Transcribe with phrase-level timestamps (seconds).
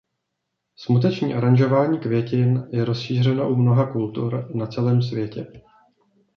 [0.75, 5.47] Smuteční aranžování květin je rozšířeno u mnoha kultur na celém světě.